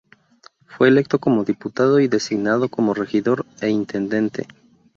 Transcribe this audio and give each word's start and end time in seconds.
Fue 0.65 0.87
electo 0.87 1.19
como 1.19 1.43
diputado 1.43 1.99
y 1.99 2.07
designado 2.07 2.69
como 2.69 2.95
regidor 2.95 3.45
e 3.61 3.69
intendente. 3.69 4.47